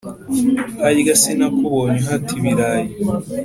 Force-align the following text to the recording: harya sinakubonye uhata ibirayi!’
harya 0.81 1.13
sinakubonye 1.21 1.97
uhata 2.03 2.31
ibirayi!’ 2.39 2.91